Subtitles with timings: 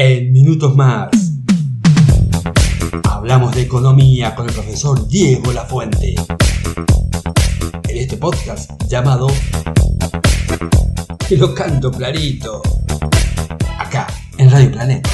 [0.00, 1.10] En minutos más.
[3.02, 6.14] Hablamos de economía con el profesor Diego Lafuente.
[7.88, 9.26] En este podcast llamado
[11.28, 12.62] Que lo canto clarito.
[13.76, 14.06] Acá,
[14.36, 15.10] en Radio Planeta.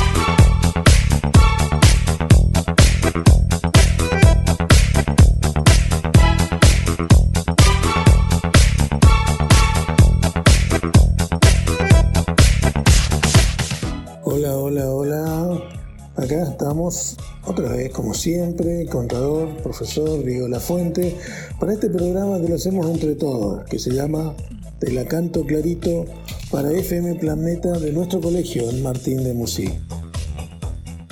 [17.46, 21.16] Otra vez, como siempre, contador, profesor Diego Lafuente,
[21.58, 24.34] para este programa que lo hacemos entre todos, que se llama
[24.78, 26.04] Te la canto clarito
[26.50, 29.68] para FM Planeta de nuestro colegio en Martín de Musí.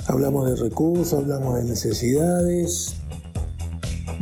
[0.05, 2.95] Hablamos de recursos, hablamos de necesidades,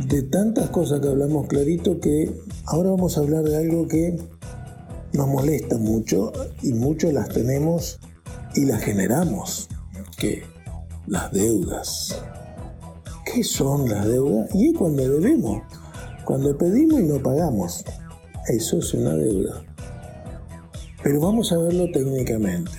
[0.06, 2.32] de tantas cosas que hablamos clarito que
[2.64, 4.16] ahora vamos a hablar de algo que
[5.12, 6.32] nos molesta mucho
[6.62, 7.98] y muchos las tenemos
[8.54, 9.68] y las generamos,
[10.16, 10.51] que
[11.06, 12.22] las deudas.
[13.24, 14.48] ¿Qué son las deudas?
[14.54, 15.62] Y es cuando debemos,
[16.24, 17.84] cuando pedimos y no pagamos.
[18.48, 19.62] Eso es una deuda.
[21.02, 22.72] Pero vamos a verlo técnicamente.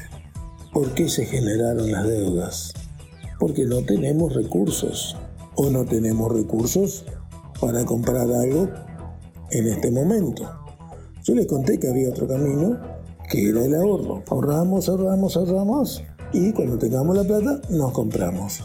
[0.74, 2.74] ¿Por qué se generaron las deudas?
[3.40, 5.16] Porque no tenemos recursos
[5.56, 7.06] o no tenemos recursos
[7.60, 8.70] para comprar algo
[9.52, 10.50] en este momento.
[11.24, 12.80] Yo les conté que había otro camino
[13.30, 14.24] que era el ahorro.
[14.28, 16.04] Ahorramos, ahorramos, ahorramos
[16.34, 18.64] y cuando tengamos la plata nos compramos.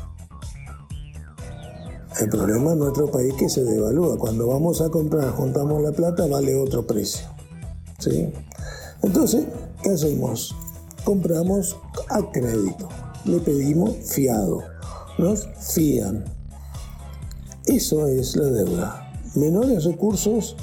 [2.20, 4.19] El problema en nuestro país es que se devalúa.
[4.19, 7.28] Cuando vamos a comprar, juntamos la plata, vale otro precio.
[7.98, 8.33] ¿Sí?
[9.02, 9.47] Entonces,
[9.83, 10.56] ¿qué hacemos?
[11.05, 11.77] Compramos
[12.08, 12.88] a crédito.
[13.25, 14.62] Le pedimos fiado.
[15.19, 16.25] Nos fían.
[17.66, 19.12] Eso es la deuda.
[19.36, 20.56] Menores recursos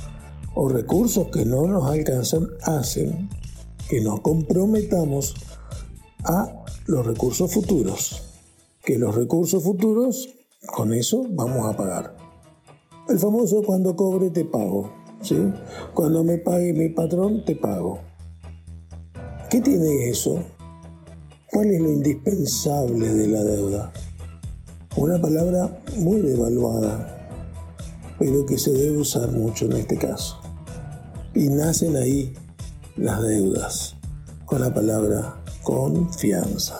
[0.56, 3.30] o recursos que no nos alcanzan hacen
[3.88, 5.36] que nos comprometamos
[6.24, 8.22] a los recursos futuros.
[8.84, 10.30] Que los recursos futuros,
[10.68, 12.16] con eso vamos a pagar.
[13.10, 14.92] El famoso cuando cobre te pago.
[15.22, 15.36] ¿sí?
[15.94, 18.00] Cuando me pague mi patrón te pago.
[19.50, 20.44] ¿Qué tiene eso?
[21.52, 23.94] ¿Cuál es lo indispensable de la deuda?
[24.98, 27.30] Una palabra muy devaluada,
[28.20, 30.40] pero que se debe usar mucho en este caso.
[31.34, 32.34] Y nacen ahí
[32.96, 33.96] las deudas
[34.46, 36.80] con la palabra confianza.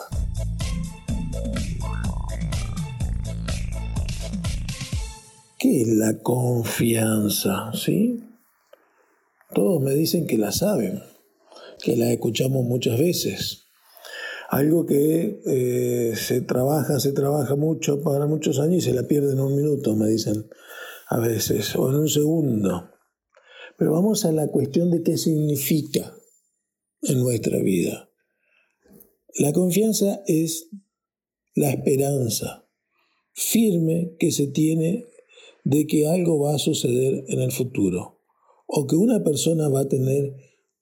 [5.58, 7.72] ¿Qué es la confianza?
[7.74, 8.22] ¿Sí?
[9.52, 11.02] Todos me dicen que la saben,
[11.82, 13.64] que la escuchamos muchas veces.
[14.50, 19.32] Algo que eh, se trabaja, se trabaja mucho para muchos años y se la pierde
[19.32, 20.48] en un minuto, me dicen
[21.08, 22.92] a veces, o en un segundo.
[23.76, 26.14] Pero vamos a la cuestión de qué significa
[27.02, 28.05] en nuestra vida.
[29.38, 30.70] La confianza es
[31.54, 32.66] la esperanza
[33.34, 35.04] firme que se tiene
[35.62, 38.22] de que algo va a suceder en el futuro
[38.66, 40.34] o que una persona va a tener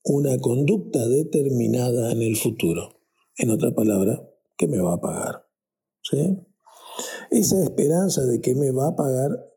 [0.05, 3.01] una conducta determinada en el futuro.
[3.37, 4.23] En otra palabra,
[4.57, 5.49] que me va a pagar.
[6.03, 6.39] ¿Sí?
[7.33, 9.53] Esa esperanza de que me va a pagar,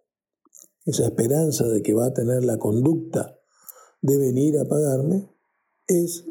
[0.85, 3.39] esa esperanza de que va a tener la conducta
[4.01, 5.29] de venir a pagarme,
[5.87, 6.25] es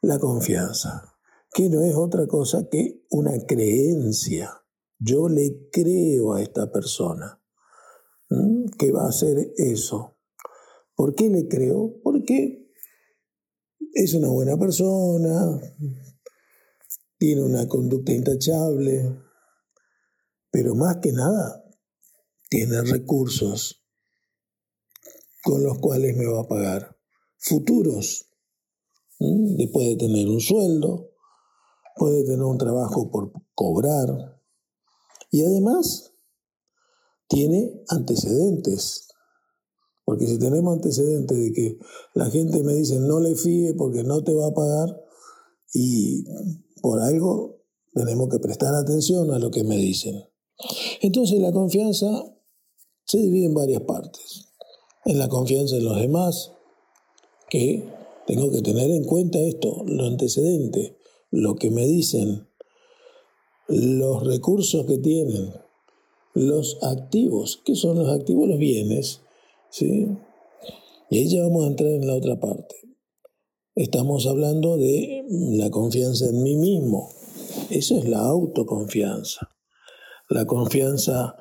[0.00, 1.15] la confianza,
[1.56, 4.62] que no es otra cosa que una creencia.
[4.98, 7.42] Yo le creo a esta persona
[8.78, 10.18] que va a hacer eso.
[10.94, 11.98] ¿Por qué le creo?
[12.02, 12.70] Porque
[13.94, 15.58] es una buena persona,
[17.16, 19.16] tiene una conducta intachable,
[20.50, 21.64] pero más que nada
[22.50, 23.82] tiene recursos
[25.42, 26.98] con los cuales me va a pagar
[27.38, 28.30] futuros.
[29.18, 31.15] Después de tener un sueldo,
[31.96, 34.40] puede tener un trabajo por cobrar
[35.30, 36.12] y además
[37.28, 39.08] tiene antecedentes.
[40.04, 41.78] Porque si tenemos antecedentes de que
[42.14, 45.02] la gente me dice no le fíe porque no te va a pagar
[45.74, 46.24] y
[46.80, 47.56] por algo
[47.92, 50.22] tenemos que prestar atención a lo que me dicen.
[51.00, 52.08] Entonces la confianza
[53.04, 54.52] se divide en varias partes.
[55.04, 56.52] En la confianza en los demás,
[57.48, 57.88] que
[58.26, 60.95] tengo que tener en cuenta esto, lo antecedente,
[61.30, 62.48] lo que me dicen,
[63.68, 65.52] los recursos que tienen,
[66.34, 67.62] los activos.
[67.64, 68.48] ¿Qué son los activos?
[68.48, 69.22] Los bienes.
[69.70, 70.06] ¿sí?
[71.10, 72.76] Y ahí ya vamos a entrar en la otra parte.
[73.74, 77.10] Estamos hablando de la confianza en mí mismo.
[77.70, 79.50] Eso es la autoconfianza.
[80.28, 81.36] La confianza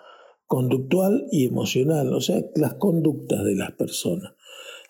[0.45, 4.33] conductual y emocional, o sea, las conductas de las personas,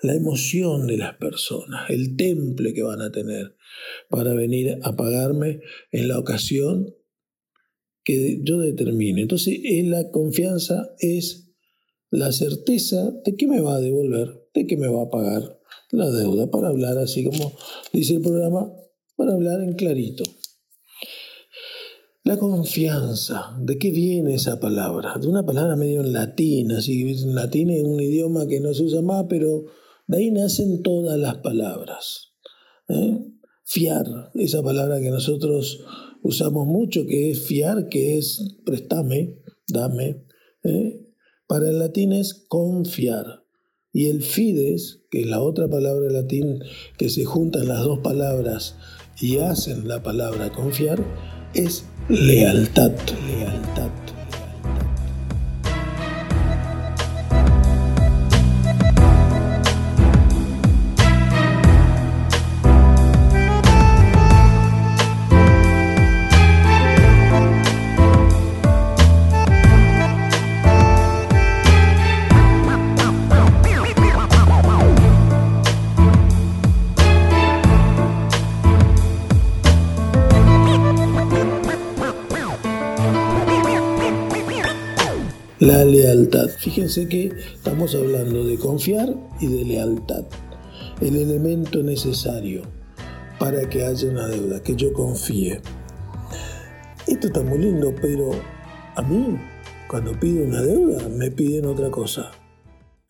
[0.02, 3.55] la emoción de las personas, el temple que van a tener,
[4.10, 5.62] para venir a pagarme
[5.92, 6.96] en la ocasión
[8.04, 9.22] que yo determine.
[9.22, 11.52] Entonces, la confianza es
[12.12, 15.60] la certeza de que me va a devolver, de que me va a pagar
[15.92, 17.54] la deuda, para hablar así como
[17.94, 18.72] dice el programa,
[19.16, 20.24] para hablar en clarito.
[22.24, 25.16] La confianza, ¿de qué viene esa palabra?
[25.20, 28.84] De una palabra medio en latín, así en latín es un idioma que no se
[28.84, 29.66] usa más, pero
[30.08, 32.34] de ahí nacen todas las palabras.
[32.90, 33.20] ¿eh?
[33.68, 35.84] Fiar, esa palabra que nosotros
[36.22, 40.24] usamos mucho, que es fiar, que es préstame, dame.
[40.64, 41.02] ¿eh?
[41.48, 43.44] Para el latín es confiar.
[43.92, 46.60] Y el fides, que es la otra palabra latín
[46.98, 48.76] que se juntan las dos palabras
[49.20, 51.04] y hacen la palabra confiar,
[51.56, 52.92] es lealtad.
[53.28, 54.05] lealtad.
[85.66, 86.48] La lealtad.
[86.48, 90.24] Fíjense que estamos hablando de confiar y de lealtad.
[91.02, 92.62] El elemento necesario
[93.40, 95.62] para que haya una deuda, que yo confíe.
[97.08, 98.30] Esto está muy lindo, pero
[98.96, 99.40] a mí,
[99.90, 102.30] cuando pido una deuda, me piden otra cosa.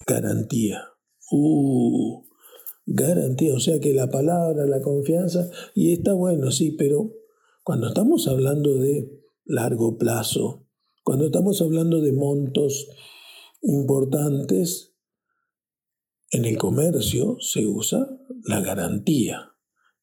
[0.07, 0.81] Garantía.
[1.31, 2.23] Uh,
[2.85, 3.53] garantía.
[3.53, 7.11] O sea que la palabra, la confianza, y está bueno, sí, pero
[7.65, 9.11] cuando estamos hablando de
[9.43, 10.64] largo plazo,
[11.05, 12.89] cuando estamos hablando de montos
[13.61, 14.95] importantes,
[16.31, 18.09] en el comercio se usa
[18.43, 19.51] la garantía.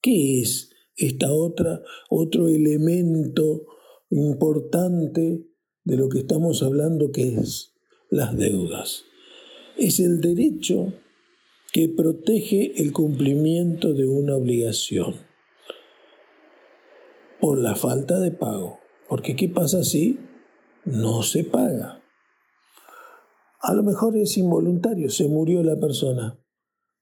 [0.00, 3.66] ¿Qué es esta otra, otro elemento
[4.10, 5.44] importante
[5.82, 7.74] de lo que estamos hablando que es
[8.08, 9.02] las deudas?
[9.76, 10.92] Es el derecho
[11.72, 15.16] que protege el cumplimiento de una obligación
[17.40, 18.78] por la falta de pago.
[19.08, 20.20] Porque ¿qué pasa si
[20.84, 22.02] no se paga.
[23.60, 26.38] A lo mejor es involuntario, se murió la persona.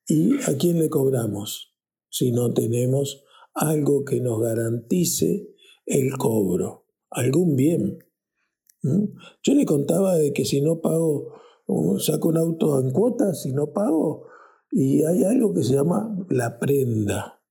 [0.07, 1.75] ¿Y a quién le cobramos?
[2.11, 3.25] Si no tenemos
[3.55, 5.49] algo que nos garantice
[5.87, 7.99] el cobro, algún bien.
[8.83, 9.05] ¿Mm?
[9.43, 11.33] Yo le contaba de que si no pago,
[11.99, 14.27] saco un auto en cuotas, si no pago,
[14.71, 17.43] y hay algo que se llama la prenda.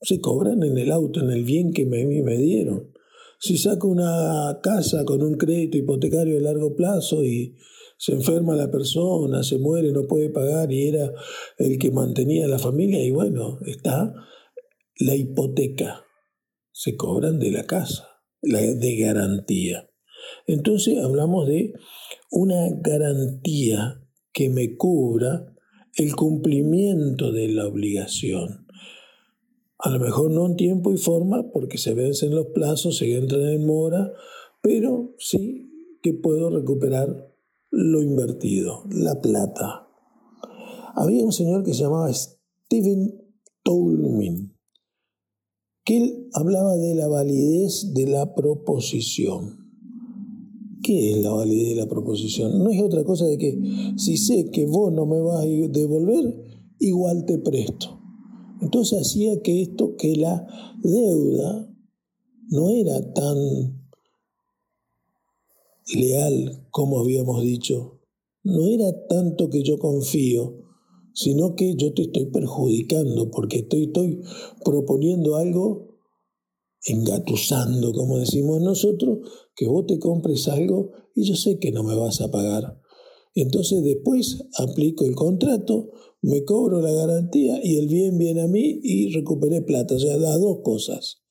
[0.00, 2.92] Se cobran en el auto, en el bien que me, me dieron.
[3.38, 7.56] Si saco una casa con un crédito hipotecario de largo plazo y
[7.96, 11.12] se enferma la persona, se muere, no puede pagar y era
[11.58, 14.12] el que mantenía la familia, y bueno, está
[15.00, 16.04] la hipoteca.
[16.72, 18.08] Se cobran de la casa,
[18.40, 19.90] la de garantía.
[20.46, 21.72] Entonces hablamos de
[22.30, 24.00] una garantía
[24.32, 25.54] que me cubra
[25.96, 28.67] el cumplimiento de la obligación.
[29.80, 33.42] A lo mejor no en tiempo y forma, porque se vencen los plazos, se entran
[33.42, 34.12] en mora,
[34.60, 35.70] pero sí
[36.02, 37.32] que puedo recuperar
[37.70, 39.88] lo invertido, la plata.
[40.96, 43.22] Había un señor que se llamaba Stephen
[43.62, 44.56] Toulmin,
[45.84, 49.68] que él hablaba de la validez de la proposición.
[50.82, 52.64] ¿Qué es la validez de la proposición?
[52.64, 53.58] No es otra cosa de que
[53.96, 56.34] si sé que vos no me vas a devolver,
[56.80, 57.97] igual te presto.
[58.60, 60.46] Entonces hacía que esto, que la
[60.82, 61.74] deuda
[62.50, 63.36] no era tan
[65.94, 68.00] leal como habíamos dicho,
[68.42, 70.64] no era tanto que yo confío,
[71.12, 74.22] sino que yo te estoy perjudicando porque estoy, estoy
[74.64, 75.98] proponiendo algo,
[76.86, 79.18] engatusando, como decimos nosotros,
[79.54, 82.80] que vos te compres algo y yo sé que no me vas a pagar.
[83.34, 85.90] Entonces después aplico el contrato,
[86.22, 89.94] me cobro la garantía y el bien viene a mí y recuperé plata.
[89.94, 91.22] O sea, las dos cosas.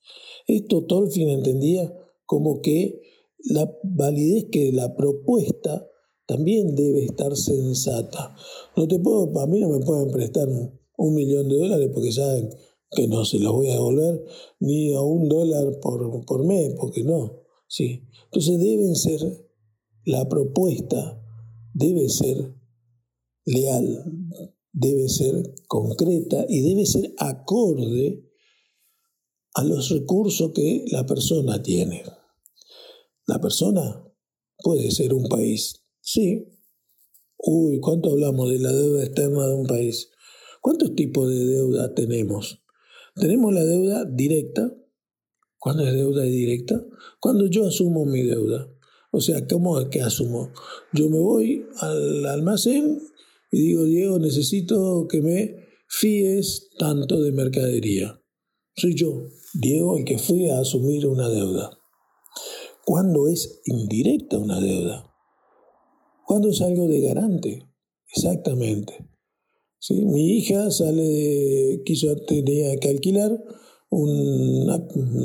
[0.46, 3.00] Esto Tolfin entendía como que
[3.44, 5.88] la validez que la propuesta
[6.26, 8.34] también debe estar sensata.
[8.76, 10.48] No te puedo, a mí no me pueden prestar
[10.96, 12.50] un millón de dólares porque saben
[12.90, 14.24] que no se los voy a devolver,
[14.60, 17.42] ni a un dólar por, por mes, porque no.
[17.66, 18.02] Sí.
[18.24, 19.20] Entonces deben ser,
[20.04, 21.22] la propuesta
[21.74, 22.54] debe ser
[23.44, 24.27] leal,
[24.80, 28.24] debe ser concreta y debe ser acorde
[29.54, 32.04] a los recursos que la persona tiene.
[33.26, 34.04] La persona
[34.62, 36.46] puede ser un país, sí.
[37.38, 40.10] Uy, ¿cuánto hablamos de la deuda externa de un país?
[40.60, 42.60] ¿Cuántos tipos de deuda tenemos?
[43.14, 44.72] Tenemos la deuda directa.
[45.58, 46.84] ¿Cuándo es deuda directa?
[47.20, 48.72] Cuando yo asumo mi deuda.
[49.10, 50.52] O sea, ¿cómo es que asumo?
[50.92, 53.00] Yo me voy al almacén
[53.50, 55.56] y digo, Diego, necesito que me
[55.88, 58.20] fíes tanto de mercadería.
[58.76, 59.22] Soy yo,
[59.54, 61.70] Diego, el que fui a asumir una deuda.
[62.84, 65.12] ¿Cuándo es indirecta una deuda?
[66.26, 67.66] ¿Cuándo es algo de garante?
[68.14, 69.08] Exactamente.
[69.80, 70.04] ¿Sí?
[70.04, 73.42] Mi hija sale de, quiso, tenía que alquilar
[73.90, 74.66] un,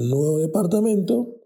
[0.10, 1.42] nuevo departamento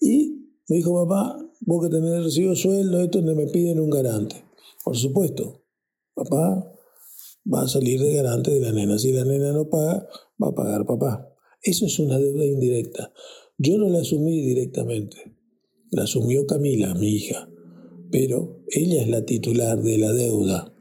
[0.00, 4.44] y me dijo, papá, vos que tenés recibo sueldo, esto me piden un garante.
[4.84, 5.65] Por supuesto,
[6.16, 6.72] papá
[7.52, 8.98] va a salir de garante de la nena.
[8.98, 10.08] Si la nena no paga,
[10.42, 11.32] va a pagar papá.
[11.62, 13.12] Eso es una deuda indirecta.
[13.58, 15.16] Yo no la asumí directamente.
[15.90, 17.48] La asumió Camila, mi hija.
[18.10, 20.74] Pero ella es la titular de la deuda.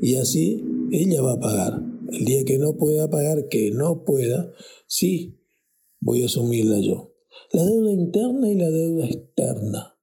[0.00, 1.82] Y así ella va a pagar.
[2.10, 4.50] El día que no pueda pagar, que no pueda,
[4.86, 5.38] sí,
[6.00, 7.12] voy a asumirla yo.
[7.52, 9.98] La deuda interna y la deuda externa.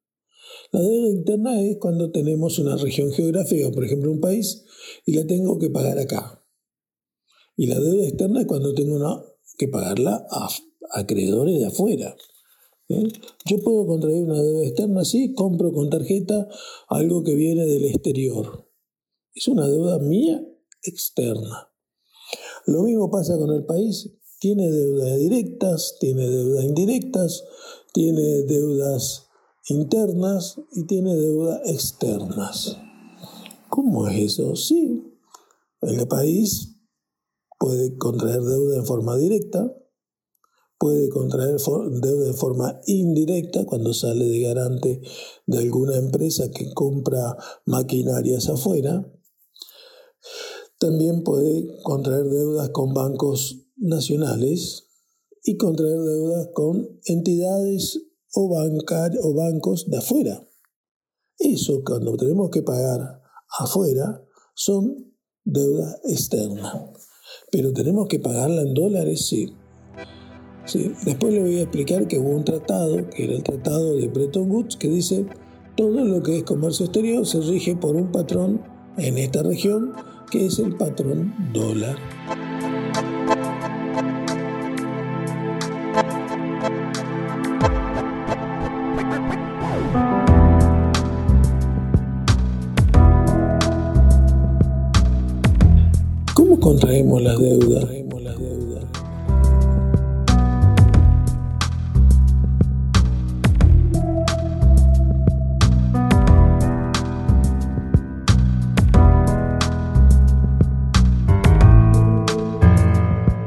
[0.71, 4.64] La deuda interna es cuando tenemos una región geográfica, por ejemplo un país,
[5.05, 6.43] y la tengo que pagar acá.
[7.55, 8.99] Y la deuda externa es cuando tengo
[9.57, 10.49] que pagarla a
[10.91, 12.15] acreedores de afuera.
[12.87, 16.47] Yo puedo contraer una deuda externa, sí, compro con tarjeta
[16.87, 18.69] algo que viene del exterior.
[19.33, 20.45] Es una deuda mía
[20.83, 21.71] externa.
[22.65, 24.11] Lo mismo pasa con el país.
[24.39, 27.43] Tiene deudas directas, tiene deudas indirectas,
[27.93, 29.27] tiene deudas
[29.67, 32.77] internas y tiene deudas externas.
[33.75, 34.55] ¿Cómo es eso?
[34.55, 35.03] Sí,
[35.81, 36.77] el país
[37.59, 39.69] puede contraer deuda en forma directa,
[40.79, 45.01] puede contraer deuda en forma indirecta cuando sale de garante
[45.45, 49.13] de alguna empresa que compra maquinarias afuera.
[50.79, 54.87] También puede contraer deudas con bancos nacionales
[55.43, 57.99] y contraer deudas con entidades
[58.33, 58.47] o,
[59.33, 60.47] bancos de afuera.
[61.37, 63.24] Eso cuando tenemos que pagar
[63.59, 64.21] afuera
[64.53, 66.91] son deuda externa.
[67.51, 69.55] Pero tenemos que pagarla en dólares, sí.
[70.65, 70.91] sí.
[71.05, 74.49] Después le voy a explicar que hubo un tratado, que era el tratado de Bretton
[74.49, 75.25] Woods, que dice
[75.75, 78.61] todo lo que es comercio exterior se rige por un patrón
[78.97, 79.93] en esta región,
[80.31, 81.97] que es el patrón dólar.
[96.75, 97.89] Contraemos la deuda.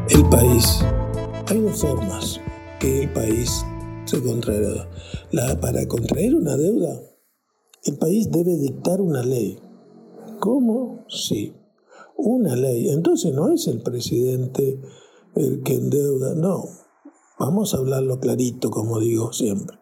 [0.09, 0.85] El país.
[1.49, 2.41] Hay dos formas
[2.81, 3.63] que el país
[4.07, 4.89] se contraerá.
[5.33, 6.99] La, para contraer una deuda,
[7.85, 9.59] el país debe dictar una ley.
[10.41, 11.05] ¿Cómo?
[11.09, 11.53] Sí
[12.19, 12.91] una ley.
[12.91, 14.79] Entonces no es el presidente
[15.35, 16.65] el que endeuda, no.
[17.39, 19.79] Vamos a hablarlo clarito, como digo siempre.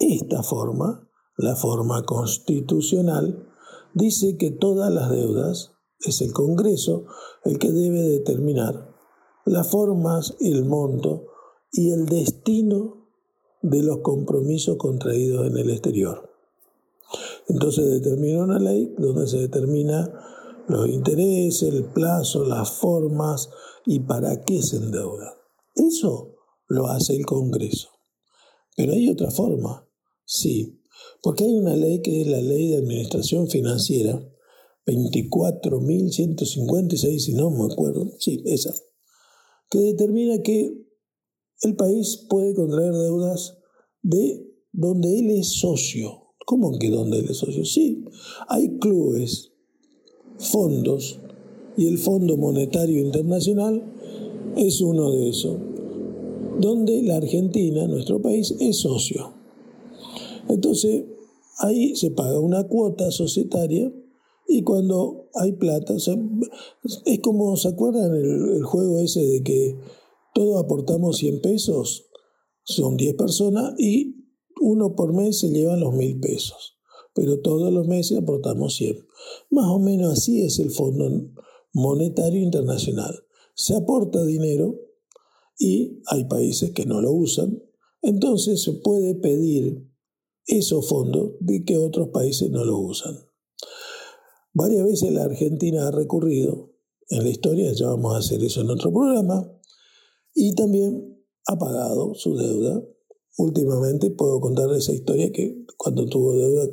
[0.00, 3.46] Esta forma, la forma constitucional,
[3.94, 7.04] dice que todas las deudas es el Congreso
[7.44, 8.94] el que debe determinar
[9.44, 11.26] las formas, el monto
[11.70, 13.06] y el destino
[13.62, 16.30] de los compromisos contraídos en el exterior.
[17.48, 20.10] Entonces determina una ley donde se determina
[20.68, 23.48] los intereses, el plazo, las formas
[23.84, 25.34] y para qué se endeuda.
[25.74, 26.36] Eso
[26.68, 27.88] lo hace el Congreso.
[28.76, 29.88] Pero hay otra forma,
[30.24, 30.80] sí,
[31.22, 34.20] porque hay una ley que es la Ley de Administración Financiera,
[34.86, 38.74] 24.156, si no me acuerdo, sí, esa,
[39.70, 40.84] que determina que
[41.62, 43.56] el país puede contraer deudas
[44.02, 46.34] de donde él es socio.
[46.46, 47.64] ¿Cómo que donde él es socio?
[47.64, 48.04] Sí,
[48.48, 49.52] hay clubes
[50.38, 51.20] fondos
[51.76, 53.82] y el Fondo Monetario Internacional
[54.56, 55.58] es uno de esos,
[56.58, 59.34] donde la Argentina, nuestro país, es socio.
[60.48, 61.04] Entonces,
[61.58, 63.92] ahí se paga una cuota societaria
[64.48, 69.76] y cuando hay plata, es como, ¿se acuerdan el, el, juego ese de que
[70.34, 72.06] todos aportamos 100 pesos?
[72.62, 74.24] Son 10 personas y
[74.60, 76.76] uno por mes se llevan los mil pesos
[77.16, 79.05] pero todos los meses aportamos 100.
[79.50, 81.08] Más o menos así es el Fondo
[81.72, 83.24] Monetario Internacional.
[83.54, 84.78] Se aporta dinero
[85.58, 87.62] y hay países que no lo usan,
[88.02, 89.86] entonces se puede pedir
[90.46, 93.16] esos fondos de que otros países no lo usan.
[94.52, 96.72] Varias veces la Argentina ha recurrido,
[97.08, 99.52] en la historia ya vamos a hacer eso en otro programa,
[100.34, 102.82] y también ha pagado su deuda.
[103.36, 106.68] Últimamente puedo contar esa historia que cuando tuvo deuda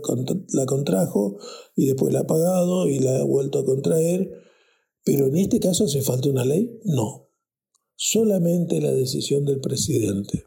[0.54, 1.38] la contrajo
[1.76, 4.32] y después la ha pagado y la ha vuelto a contraer.
[5.04, 6.80] Pero en este caso hace falta una ley?
[6.86, 7.30] No.
[7.96, 10.46] Solamente la decisión del presidente.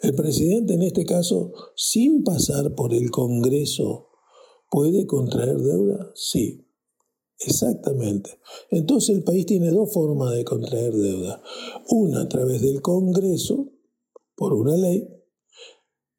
[0.00, 4.08] El presidente en este caso, sin pasar por el Congreso,
[4.70, 6.10] ¿puede contraer deuda?
[6.14, 6.64] Sí.
[7.40, 8.30] Exactamente.
[8.70, 11.42] Entonces el país tiene dos formas de contraer deuda.
[11.90, 13.72] Una a través del Congreso,
[14.34, 15.08] por una ley,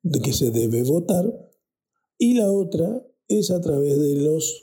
[0.01, 1.25] de que se debe votar,
[2.17, 4.61] y la otra es a través de las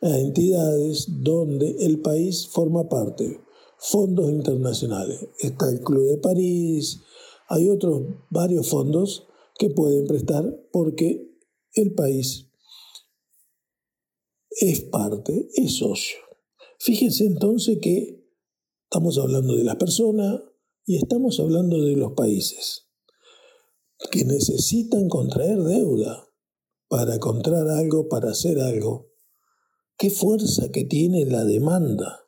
[0.00, 3.40] entidades donde el país forma parte,
[3.78, 5.26] fondos internacionales.
[5.40, 7.00] Está el Club de París,
[7.48, 9.26] hay otros varios fondos
[9.58, 11.34] que pueden prestar porque
[11.74, 12.50] el país
[14.50, 16.18] es parte, es socio.
[16.78, 18.24] Fíjense entonces que
[18.84, 20.42] estamos hablando de las personas
[20.84, 22.87] y estamos hablando de los países
[24.10, 26.28] que necesitan contraer deuda
[26.88, 29.10] para contraer algo, para hacer algo.
[29.96, 32.20] Qué fuerza que tiene la demanda.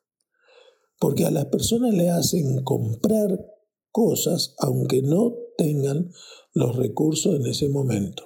[0.98, 3.38] Porque a las personas le hacen comprar
[3.90, 6.10] cosas aunque no tengan
[6.52, 8.24] los recursos en ese momento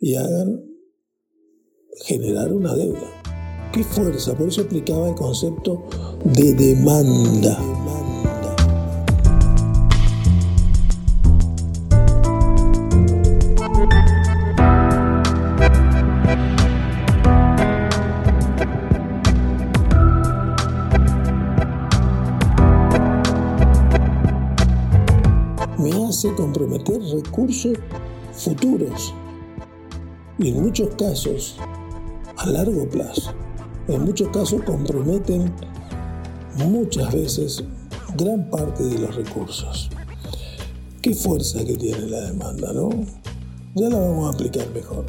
[0.00, 0.64] y hagan
[2.04, 3.70] generar una deuda.
[3.72, 4.36] ¿Qué fuerza?
[4.36, 5.84] Por eso explicaba el concepto
[6.24, 7.83] de demanda.
[26.32, 27.78] Comprometer recursos
[28.32, 29.14] futuros
[30.38, 31.56] y en muchos casos
[32.36, 33.34] a largo plazo
[33.88, 35.52] en muchos casos comprometen
[36.68, 37.64] muchas veces
[38.16, 39.90] gran parte de los recursos.
[41.02, 42.88] Qué fuerza que tiene la demanda, ¿no?
[43.74, 45.04] Ya la vamos a explicar mejor.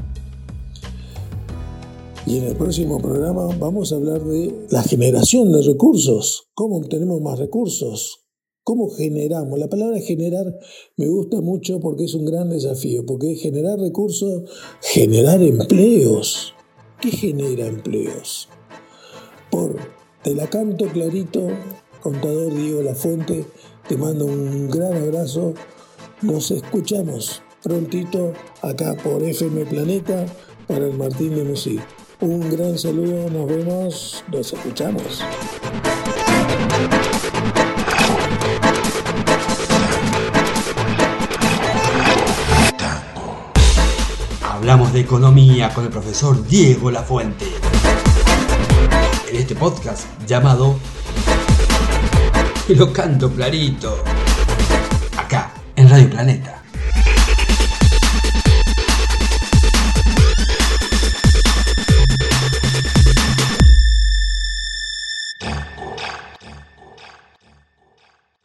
[2.25, 7.21] Y en el próximo programa vamos a hablar de la generación de recursos, cómo obtenemos
[7.21, 8.24] más recursos,
[8.65, 9.57] cómo generamos.
[9.57, 10.59] La palabra generar
[10.97, 14.43] me gusta mucho porque es un gran desafío, porque es generar recursos,
[14.81, 16.53] generar empleos.
[16.99, 18.49] ¿Qué genera empleos?
[20.25, 21.47] Te la canto clarito,
[22.01, 23.45] contador Diego La Fuente,
[23.87, 25.53] te mando un gran abrazo.
[26.23, 30.25] Nos escuchamos prontito acá por FM Planeta
[30.67, 31.79] para el Martín de.
[32.21, 35.21] Un gran saludo, nos vemos, nos escuchamos.
[44.65, 47.45] Hablamos de economía con el profesor Diego La Fuente
[49.29, 50.79] en este podcast llamado
[52.69, 54.03] Lo canto clarito,
[55.19, 56.64] acá en Radio Planeta.